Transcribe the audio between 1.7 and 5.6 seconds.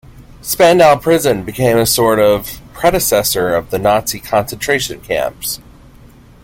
a sort of predecessor of the Nazi concentration camps.